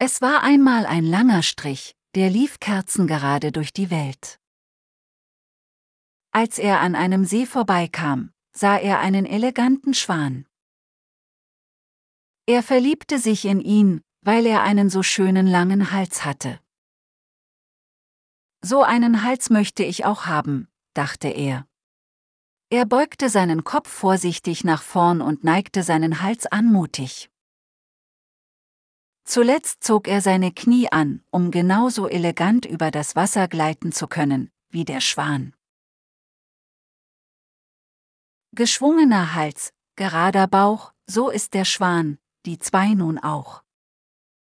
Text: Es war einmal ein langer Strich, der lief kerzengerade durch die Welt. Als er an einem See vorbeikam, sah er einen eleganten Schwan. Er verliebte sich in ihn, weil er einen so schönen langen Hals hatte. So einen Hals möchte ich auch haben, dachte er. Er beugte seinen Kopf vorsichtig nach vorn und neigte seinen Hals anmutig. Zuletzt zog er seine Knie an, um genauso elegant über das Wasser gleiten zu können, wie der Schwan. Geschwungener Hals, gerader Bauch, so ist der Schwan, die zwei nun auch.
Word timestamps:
Es 0.00 0.22
war 0.22 0.44
einmal 0.44 0.86
ein 0.86 1.04
langer 1.04 1.42
Strich, 1.42 1.96
der 2.14 2.30
lief 2.30 2.60
kerzengerade 2.60 3.50
durch 3.50 3.72
die 3.72 3.90
Welt. 3.90 4.38
Als 6.30 6.58
er 6.58 6.78
an 6.80 6.94
einem 6.94 7.24
See 7.24 7.46
vorbeikam, 7.46 8.32
sah 8.52 8.76
er 8.76 9.00
einen 9.00 9.26
eleganten 9.26 9.94
Schwan. 9.94 10.46
Er 12.46 12.62
verliebte 12.62 13.18
sich 13.18 13.44
in 13.44 13.60
ihn, 13.60 14.00
weil 14.20 14.46
er 14.46 14.62
einen 14.62 14.88
so 14.88 15.02
schönen 15.02 15.48
langen 15.48 15.90
Hals 15.90 16.24
hatte. 16.24 16.60
So 18.62 18.84
einen 18.84 19.24
Hals 19.24 19.50
möchte 19.50 19.82
ich 19.82 20.04
auch 20.04 20.26
haben, 20.26 20.68
dachte 20.94 21.26
er. 21.26 21.66
Er 22.70 22.86
beugte 22.86 23.30
seinen 23.30 23.64
Kopf 23.64 23.88
vorsichtig 23.90 24.62
nach 24.62 24.82
vorn 24.82 25.20
und 25.20 25.42
neigte 25.42 25.82
seinen 25.82 26.22
Hals 26.22 26.46
anmutig. 26.46 27.30
Zuletzt 29.28 29.84
zog 29.84 30.08
er 30.08 30.22
seine 30.22 30.52
Knie 30.52 30.90
an, 30.90 31.22
um 31.30 31.50
genauso 31.50 32.08
elegant 32.08 32.64
über 32.64 32.90
das 32.90 33.14
Wasser 33.14 33.46
gleiten 33.46 33.92
zu 33.92 34.06
können, 34.06 34.50
wie 34.70 34.86
der 34.86 35.02
Schwan. 35.02 35.52
Geschwungener 38.52 39.34
Hals, 39.34 39.74
gerader 39.96 40.46
Bauch, 40.46 40.94
so 41.06 41.28
ist 41.28 41.52
der 41.52 41.66
Schwan, 41.66 42.16
die 42.46 42.58
zwei 42.58 42.94
nun 42.94 43.18
auch. 43.18 43.62